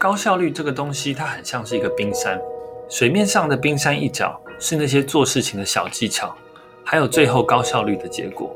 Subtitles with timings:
[0.00, 2.40] 高效率这个东西，它很像是一个冰山，
[2.88, 6.34] 水面上的冰山一角是那些做事情的小技巧，
[6.82, 8.50] 还有最后高效率的结果。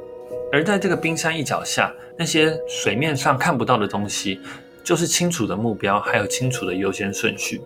[0.50, 4.40] 而在这个冰山一角下，那些水面上看不到的东西，
[4.82, 7.60] 就是清楚的目标，还有清楚的优先顺序。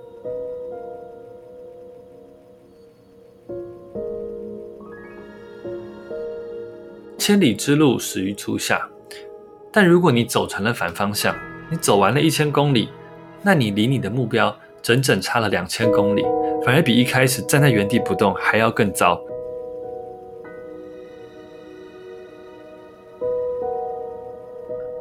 [7.17, 8.89] 千里之路始于足下，
[9.73, 11.33] 但如果你走成了反方向，
[11.71, 12.89] 你走完了一千公里，
[13.43, 16.25] 那你离你的目标整整差了两千公里，
[16.65, 19.21] 反而比一开始站在原地不动还要更糟。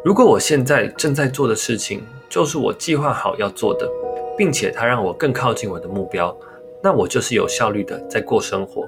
[0.04, 3.90] 如果我现在正在做的事情就是我计划好要做的，
[4.38, 6.34] 并且它让我更靠近我的目标，
[6.81, 8.86] 那我就是有效率的在过生活。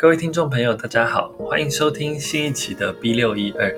[0.00, 3.70] 各位听众朋友，大家好，欢迎收听新一期的 B 六一二。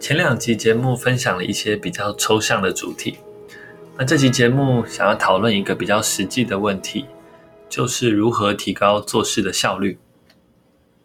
[0.00, 3.18] 前两集节目分享了一些比较抽象的主题，
[3.96, 7.06] 那这期节目想要讨论一个比较实际的问题，
[7.68, 10.00] 就是如何提高做事的效率。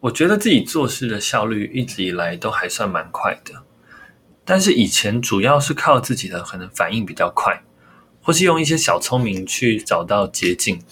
[0.00, 3.62] 我觉得自己做事的效率一直以来都还算蛮快的，
[4.44, 7.62] 但是以前主要是靠自己的可能反应比较快，
[8.20, 10.82] 或是用一些小聪明去找到捷径，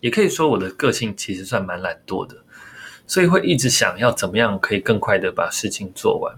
[0.00, 2.38] 也可以说我的个性其实算蛮懒惰的。
[3.06, 6.34] 所以会一直想要怎么样可以更快的把事情做完，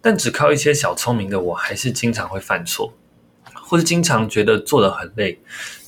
[0.00, 2.92] 但只靠一些小聪明的我，还是经常会犯错，
[3.54, 5.40] 或是经常觉得做得很累，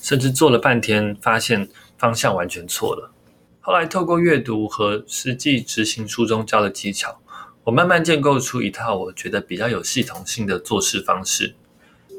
[0.02, 3.12] 甚至做了半天发现方向完全错了。
[3.60, 7.20] 后来透过阅读和实际执行书中教的技巧，
[7.62, 11.54] 我慢慢建构出一套我觉得比较有系统性的做事方式，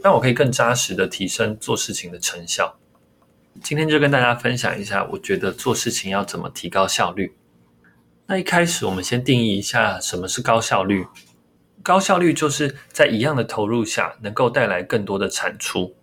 [0.03, 2.77] 让我可以更扎实的提升做事情的成效。
[3.61, 7.33] 今天就跟大家分享一下，我觉得做事情要怎么提高效率。
[8.31, 11.05] 那一开始，我们先定义一下什么是高效率。
[11.83, 15.93] 高效率就是在一样的投入下，能够带来更多的产出。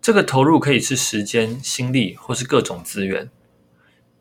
[0.00, 3.26] 这个投入可以是时间、心力，或是各种资源；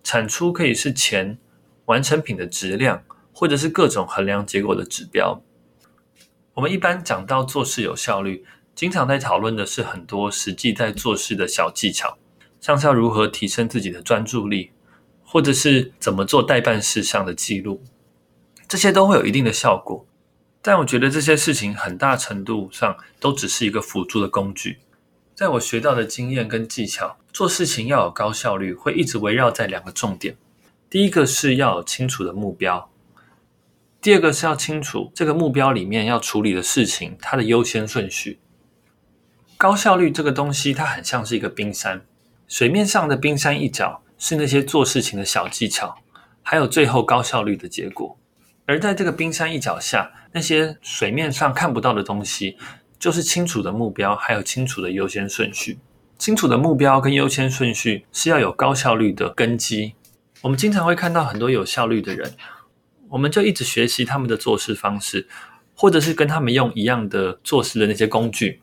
[0.03, 1.37] 产出可以是钱、
[1.85, 5.39] 完成品的质量，或者是各种衡量结果的指标。
[6.55, 12.17] 我们一般讲到做事有效率，经常在讨论的是很多实际在做事的小技巧，
[12.59, 14.71] 像是要如何提升自己的专注力。
[15.31, 17.83] 或者是怎么做待办事项的记录，
[18.67, 20.03] 这些都会有一定的效果。
[20.59, 24.79] 但我觉得这些事情很大程度上都只是一个辅助的工具。
[25.35, 30.35] 在我学到的经验跟技巧，做事情要有高效率，会一直围绕在两个重点。
[30.89, 32.89] 第一个是要有清楚的目标，
[34.01, 38.39] 第二个是要清楚这个目标里面要处理的事情，它的优先顺序。
[39.57, 42.01] 高效率这个东西，它很像是一个冰山，
[42.47, 44.01] 水面上的冰山一角。
[44.19, 45.95] 是那些做事情的小技巧，
[46.43, 48.15] 还有最后高效率的结果。
[48.65, 52.57] 而在这个冰山一角下，那些水面上看不到的东西，
[52.99, 55.79] 就是清楚的目标，还有清楚的优先顺序。
[56.19, 59.93] 清楚的目标跟优先顺序是要有高效率的根基。
[60.41, 62.33] 我们经常会看到很多有效率的人，
[63.07, 65.27] 我们就一直学习他们的做事方式，
[65.73, 68.61] 或者是跟他们用一样的做事的那些工具，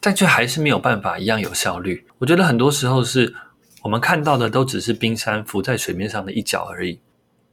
[0.00, 2.06] 但却还是没有办法一样有效率。
[2.18, 3.34] 我觉得很多时候是。
[3.82, 6.98] 我们看到的都只是冰山浮在水面上的一角而已。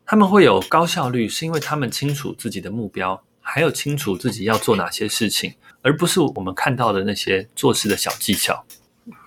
[0.05, 8.65] 他们会有高效率，是因为他们清楚自己的目标，还有清楚自己要做哪些事情，而不是我们看到的那些做事的小技巧。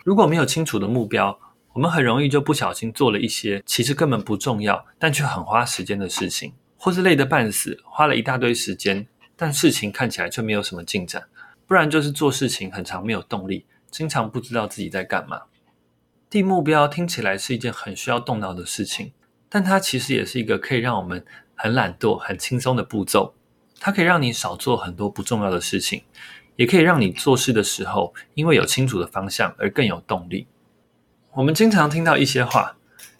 [0.05, 1.39] 如果没有清楚的目标，
[1.73, 9.07] 我们很容易就不小心做了一些其实根本不重要，但却很花时间的事情，或是累得半死，花了一大堆时间，
[9.37, 11.23] 但事情看起来却没有什么进展。
[11.67, 15.43] 不然就是做事情很长没有动力，经常不知道自己在干嘛。
[16.31, 19.13] 定目标听起来是一件很需要动脑的事情，
[19.49, 21.25] 但它其实也是一个可以让我们
[21.55, 23.35] 很懒惰、很轻松的步骤。
[23.81, 26.03] 它可以让你少做很多不重要的事情，
[26.57, 30.47] 也可以让你做事的时候因为有清楚的方向而更有动力。
[31.33, 32.77] 我们经常听到一些话，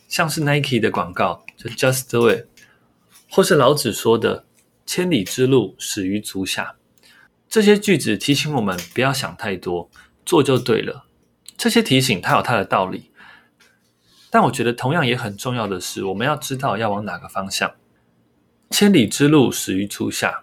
[0.09, 2.47] 像是 Nike 的广告，就 Just Do It，
[3.31, 4.45] 或是老子说的
[4.85, 6.77] “千里之路始于足下”。
[7.49, 9.89] 这些句子提醒我们不要想太多，
[10.27, 11.07] 做就对了。
[11.57, 13.08] 这些提醒它有它的道理，
[14.31, 17.73] 但我觉得同样也很重要的是，我们要知道要往哪个方向。
[18.71, 20.43] 千里之路始于初夏，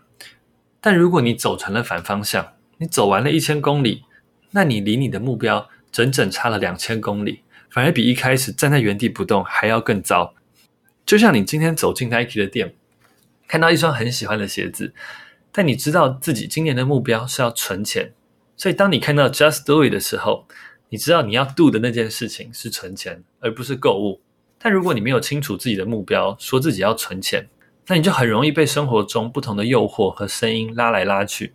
[0.82, 4.04] 但如果你走成了反方向，你走完了一千公里，
[4.52, 10.34] 那你离你的目标整整差了两千公里，反而比一开始站在原地不动还要更糟。
[11.06, 12.74] 就像你今天走进 Nike 的店，
[13.48, 14.96] 看到一双很喜欢的鞋子，
[15.52, 18.14] 但你知道自己今年的目标是要存钱，
[18.58, 20.48] 所以当你看到 Just Do It 的时候，
[20.90, 24.22] 你知道你要 do 的那件事情是存钱，而不是购物。
[24.58, 27.48] 但如果你没有清楚自己的目标，说自己要存钱，
[27.88, 31.54] 那你就很容易被生活中不同的诱惑和声音拉来拉去，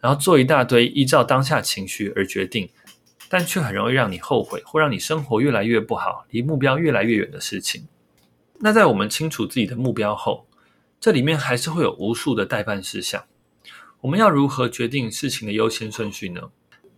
[0.00, 2.70] 然后做一大堆依照当下情绪而决定，
[3.28, 7.86] 但却很容易让你后悔，或让你生活越来越不好，离目标越来越远的事情。
[8.60, 10.46] 那在我们清楚自己的目标后，
[10.98, 13.24] 这里面还是会有无数的待办事项。
[14.00, 16.42] 我们要如何决定事情的优先顺序呢？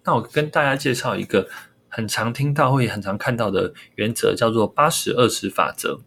[0.08, 1.46] 那我跟大家介绍一个
[1.86, 6.00] 很常听到或也很常看到的原则，叫做八十二十法则。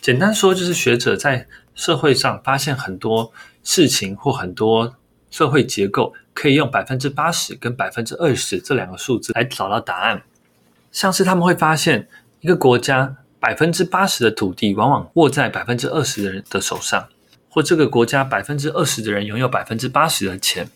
[0.00, 1.46] 简单说，就是学者在
[1.76, 4.96] 社会上发现很多事情或很多
[5.30, 10.24] 社会结构，可以用百分之八十跟百分之二十这两个数字来找到答案。
[10.90, 12.08] 像是他们会发现，
[12.40, 17.08] 一个国家百分之八十的土地往往握在百分之二十的人的手上，
[17.48, 20.68] 或这个国家百分之二十的人拥有百分之八十的钱，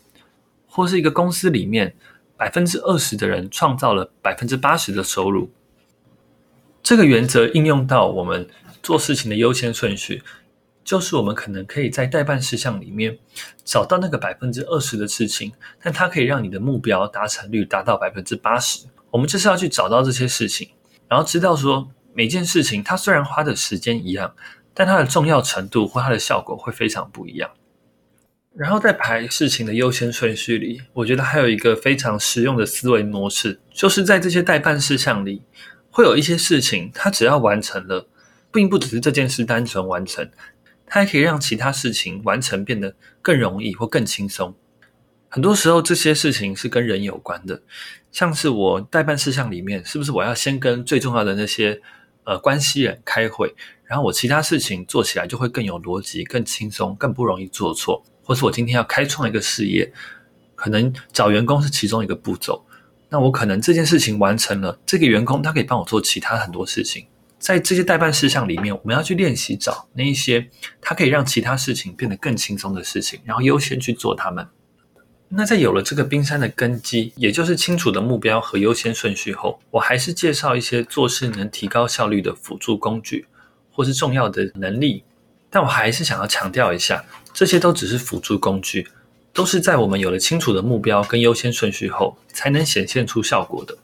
[0.69, 1.97] 或是一个公司里面
[2.43, 5.49] 百分之二十的人创造了百分之八十的收入。
[6.83, 8.49] 这个原则应用到我们。
[8.83, 10.25] 做事情的优先顺序，
[10.83, 13.17] 就是我们可能可以在待办事项里面
[13.65, 18.85] 找到那个百分之二十的事情，但它可以让你的目标达成率达到百分之八十。
[19.13, 20.69] 我们就是要去找到这些事情，
[21.07, 24.35] 然后知道说每件事情它虽然花的时间一样，
[24.75, 27.49] 但它的重要程度或它的效果会非常不一样。
[28.55, 35.43] 然后在排事情的优先顺序里，我觉得还有一个非常实用的思维模式，就是在这些待办事项里，
[35.91, 38.09] 会有一些事情，它只要完成了。
[38.55, 40.31] 并不只是这件事单纯完成，
[40.85, 44.55] 它还可以让其他事情完成变得更容易或更轻松。
[45.31, 47.63] 很多时候，这些事情是跟人有关的，
[48.11, 51.81] 像是我待办事项里面，是不是我要先跟最重要的那些
[52.25, 53.55] 呃关系人开会，
[53.87, 58.05] 然后我其他事情做起来就会更有逻辑、更轻松、更不容易做错。
[58.23, 59.93] 或是我今天要开创一个事业，
[60.55, 62.65] 可能找员工是其中一个步骤，
[63.09, 67.07] 那我可能这件事情完成了，这个员工他可以帮我做其他很多事情。
[67.39, 70.49] 在这些待办事项里面，我们要去练习找那一些
[70.81, 74.47] 它可以让其他事情变得更轻松的事情，然后优先去做它们。
[75.29, 83.27] 那在有了这个冰山的根基，也就是清楚的目标和优先顺序后，我还是介绍一些做事能提高效率的辅助工具，
[83.73, 85.03] 或是重要的能力。
[85.51, 87.05] 但我还是想要强调一下，
[87.43, 88.87] 这些都只是辅助工具，
[89.33, 93.77] 都是在我们有了清楚的目标跟优先顺序后，才能显现出效果的。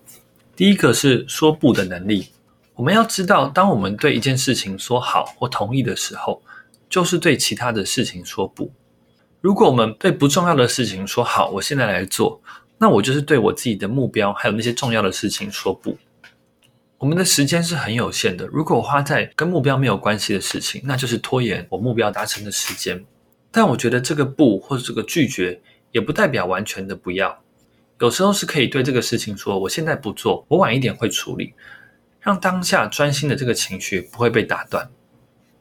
[0.54, 2.28] 第一个是说不的能力。
[2.76, 6.40] 我们要知道，当我们对一件事情说好或同意的时候，
[6.88, 8.70] 就是对其他的事情说不。
[9.40, 12.40] 如果我们对不重要的事情说好，我现在来做，
[12.78, 15.98] 那我就是对我自己的目标还有那些重要的事情说不。
[16.98, 23.04] 我们的时间是很有限的，如果我花在跟目标没有关系的事情，那就是拖延我目标达成的时间。
[23.50, 25.60] 但我觉得这个不或者这个拒绝，
[25.92, 27.42] 也不代表完全的不要。
[28.00, 31.54] 有时候是可以对这个事情说，我现在不做，我晚一点会处理。
[32.20, 34.90] 让当下专心的这个情绪不会被打断。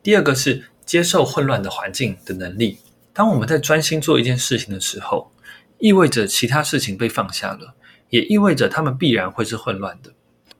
[0.03, 2.79] 第二个是接受混乱的环境的能力。
[3.13, 5.31] 当我们在专心做一件事情的时候，
[5.77, 7.75] 意味着其他事情被放下了，
[8.09, 10.11] 也意味着他们必然会是混乱的。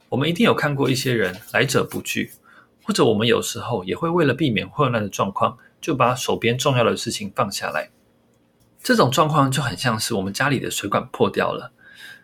[0.07, 2.31] 我们一定有看过一些人来者不拒，
[2.83, 5.57] 或者我们有时候也会为了避免混乱的状况，
[5.87, 7.91] 就把手边重要的事情放下来。
[8.83, 11.71] 这种状况就很像是我们家里的水管破掉了，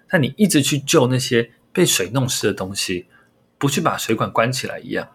[0.10, 3.08] 但你一直去救那些被水弄湿的东西。
[3.58, 5.08] 不去把水管关起来一样。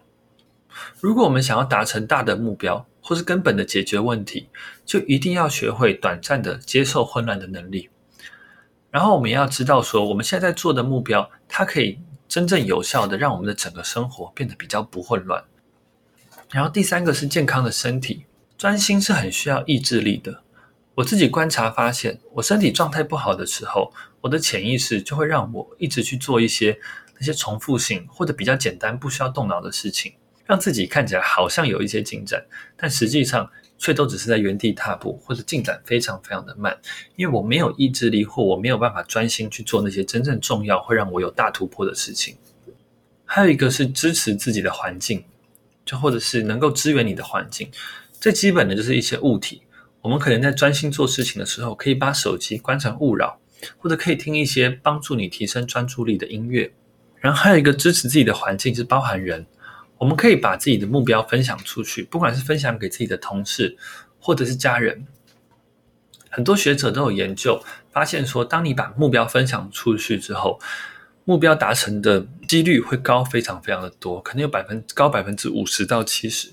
[0.99, 4.49] 如果我们想要达成大的目标，或是根本的解决问题，
[4.83, 7.91] 就一定要学会短暂的接受混乱的能力。
[8.89, 15.43] 然后我们要知道说，我们现在做的目标，它可以真正有效的让我们的整个生活变得比较不混乱。
[16.49, 18.25] 然后第三个是健康的身体，
[18.59, 20.43] 专心是很需要意志力的。
[20.95, 26.77] 我自己观察发现，我身体状态不好的时候，我的潜意识就会让我一直去做一些。
[27.21, 30.13] 那些重复性或者比较简单、不需要动脑的事情，
[30.45, 32.45] 让自己看起来好像有一些进展，
[32.77, 36.77] 但实际上却都只是在原地踏步，或者进展非常非常的慢。
[37.17, 42.37] 因为我没有意志力，或我没有办法专心去做那些真正重要、会让我有大突破的事情。
[43.25, 45.25] 还有一个是支持自己的环境，
[45.83, 47.69] 就或者是能够支援你的环境。
[48.19, 49.61] 最基本的就是一些物体，
[50.01, 53.39] 我们可能在专心做事情的时候，可以把手机关成勿扰，
[53.77, 56.71] 或者可以听一些帮助你提升专注力的音乐。
[57.19, 59.45] 然后还有一个支持自己的环境是包含人，
[59.97, 63.77] 我们可以把自己的目标分享出去，不管是分享给自己的同事
[64.19, 65.05] 或者是家人。
[66.29, 67.61] 很多学者都有研究
[67.91, 70.59] 发现说，当你把目标分享出去之后，
[71.25, 76.49] 目标达成的几率会高非常非常的多，可能有百分高百分之五十到七十。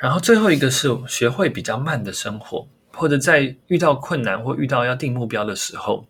[0.00, 6.06] 然后最后一个是学会比较慢的生活，或者在遇到困难或遇到要定目标的时候，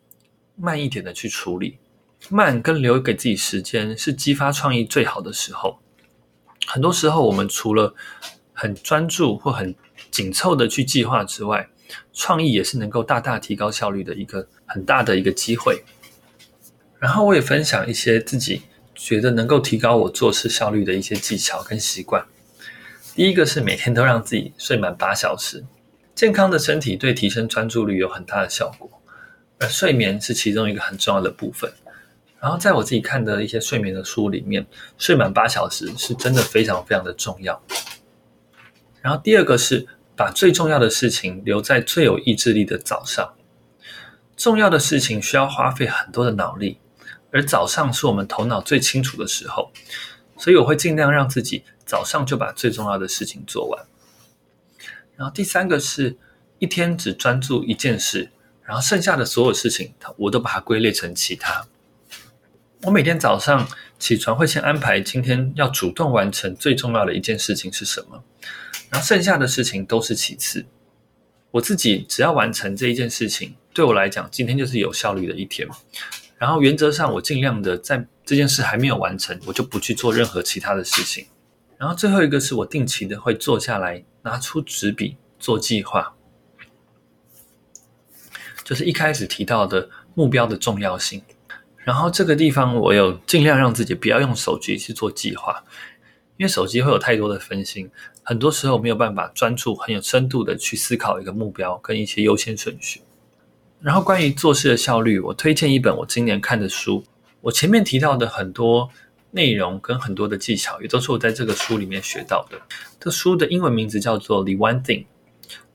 [0.56, 1.78] 慢一点的去处理。
[2.28, 5.78] 慢跟留给自己时间是激发创意最好的时候。
[6.66, 7.94] 很多时候，我们除了
[8.52, 9.74] 很专注或很
[10.10, 11.68] 紧凑的去计划之外，
[12.12, 15.82] 创意也是能够大大提高效率的一个很大的一个机会。
[16.98, 18.62] 然后我也分享一些自己
[18.96, 22.26] 觉得能够提高我做事效率的一些技巧跟习惯。
[23.18, 25.64] 第一个是每天都让自己睡满八小时，
[26.14, 28.88] 健康的身体对提升专注力有很大的效果，
[29.58, 31.68] 而睡眠是其中一个很重要的部分。
[32.38, 34.64] 然后在我自己看的一些睡眠的书里面，
[34.98, 37.60] 睡满八小时是真的非常非常的重要。
[39.02, 39.84] 然后第二个是
[40.14, 43.34] 把最重要的事情留在最有意志力的早上。
[44.36, 46.78] 重要的事情需要花费很多的脑力，
[47.32, 49.72] 而早上是我们头脑最清楚的时候，
[50.36, 53.86] 所以我会尽量让自己早上就把最重要的事情做完。
[55.16, 56.16] 然后第三个是
[56.58, 58.30] 一天只专注一件事，
[58.62, 61.66] 然后剩下的所有事情我都把它归类成其他。
[62.82, 63.66] 我每天早上
[63.98, 68.22] 起床会先安排今天要主动完成最重要的一件事情是什么，
[68.90, 70.66] 然后剩下的事情都是其次。
[71.50, 75.66] 我自己只要完成这一件事情，对我来讲，今天就是有效率的一天。
[76.36, 81.26] 然后原则上，我尽量的在这件事还没有完成，我就不去做任何其他的事情。
[81.78, 86.12] 然后最后一个是我定期的会坐下来，拿出纸笔做计划，
[88.64, 91.22] 就是一开始提到的目标的重要性。
[91.84, 95.64] 然后这个地方，我有尽量让自己不要用手机去做计划，
[96.36, 97.88] 因为手机会有太多的分心，
[98.24, 103.00] 很多时候没有办法专注、很有深度的去思考一个目标跟一些优先顺序。
[103.80, 107.04] 然后关于做事的效率，我推荐一本我今年看的书。
[107.40, 108.90] 我前面提到的很多
[109.30, 112.60] 内容跟很多的技巧，也都是我在这个书里面学到的。
[113.00, 115.04] 这书的英文名字叫做《The One Thing》，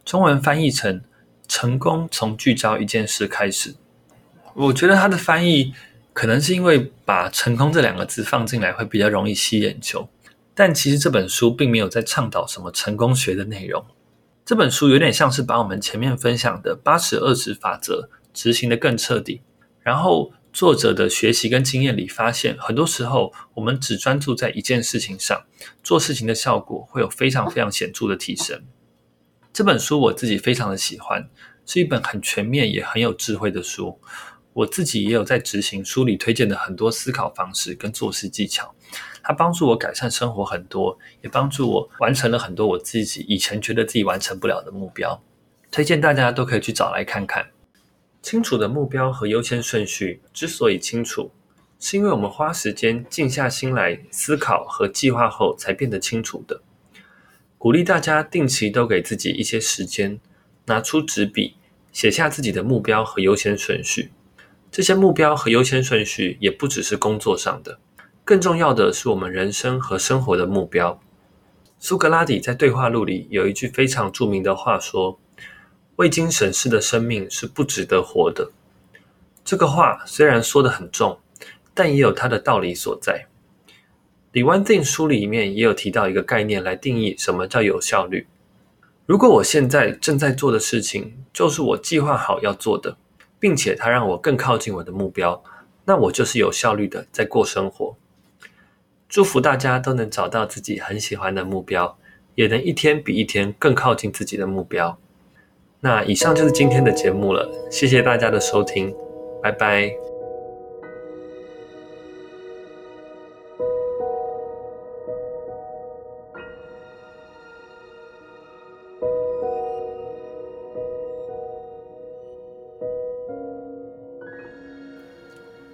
[0.06, 1.02] 中文翻译成
[1.48, 3.76] “成功从聚焦一件事开始”。
[4.56, 5.74] 我觉得它的翻译。
[6.16, 10.08] 可能是因为把“成功”这两个字放进来会比较容易吸眼球，
[10.54, 13.84] 但其实这本书并没有在倡导什么成功学的内容。
[14.46, 19.42] 这本书有点像是把我们前面分享的八十二十法则执行得更彻底。
[19.82, 25.46] 然后作者的学习跟经验里发现，很多时候我们只专注在一件事情上，
[25.84, 28.64] 做事情的效果会有非常非常显著的提升。
[29.52, 31.28] 这本书我自己非常的喜欢，
[31.66, 34.00] 是一本很全面也很有智慧的书。
[34.54, 38.76] 我自己也有在执行书里推荐的很多思考方式跟做事技巧，
[39.24, 45.20] 它帮助我改善生活很多，也帮助我完成了很多我自己以前觉得自己完成不了的目标。
[45.72, 47.48] 推荐大家都可以去找来看看。
[48.24, 51.30] 清楚的目标和优先顺序之所以清楚，
[51.78, 56.62] 是因为我们花时间静下心来思考和计划后才变得清楚的。
[57.58, 60.20] 鼓励大家定期都给自己一些时间，
[60.66, 61.56] 拿出纸笔
[61.92, 64.12] 写下自己的目标和优先顺序。
[64.72, 67.78] 这些目标和优先顺序也不只是工作上的，
[68.24, 71.00] 更重要的是我们人生和生活的目标。
[71.78, 75.20] 苏格拉底在对话录里有一句非常著名的话说
[75.96, 78.52] ：“未经审视的生命是不值得活的。”
[79.46, 81.20] 这个话虽然说得很重，
[81.74, 83.28] 但也有它的道理所在。
[84.32, 88.28] 《李万定》书里面也有提到一个概念来定义什么叫有效率。
[89.06, 92.98] 如果我现在正在做的事情，就是我计划好要做的。
[93.40, 95.44] 并且它让我更靠近我的目标，
[95.84, 97.98] 那我就是有效率的在过生活。
[99.10, 101.98] 祝福大家都能找到自己很喜欢的目标，
[102.36, 104.98] 也能一天比一天更靠近自己的目标。
[105.86, 108.96] 那以上就是今天的节目了，谢谢大家的收听，
[109.42, 109.94] 拜拜。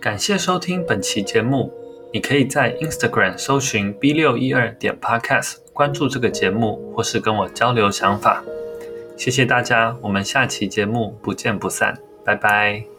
[0.02, 1.72] 感谢收听本期节目。
[2.12, 8.44] 你可以在 Instagram 搜寻 B 六一二点 Podcast，关注这个节目，或是跟我交流想法。
[9.20, 12.99] 谢谢大家，我们下期节目不见不散，拜拜。